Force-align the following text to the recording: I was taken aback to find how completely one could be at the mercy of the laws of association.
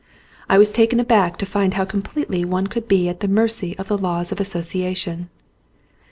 I 0.49 0.57
was 0.57 0.71
taken 0.71 0.99
aback 0.99 1.37
to 1.37 1.45
find 1.45 1.75
how 1.75 1.85
completely 1.85 2.43
one 2.43 2.65
could 2.65 2.87
be 2.87 3.07
at 3.07 3.19
the 3.19 3.27
mercy 3.27 3.77
of 3.77 3.87
the 3.87 3.99
laws 3.99 4.31
of 4.31 4.39
association. 4.39 5.29